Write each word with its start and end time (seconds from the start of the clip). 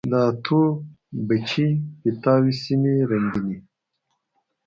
د 0.11 0.13
اتو، 0.29 0.61
بچي، 1.27 1.67
پیتاو 2.01 2.43
سیمي 2.63 2.95
رنګیني 3.09 3.57